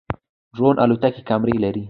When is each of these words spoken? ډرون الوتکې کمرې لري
ډرون 0.55 0.75
الوتکې 0.83 1.21
کمرې 1.29 1.55
لري 1.63 1.79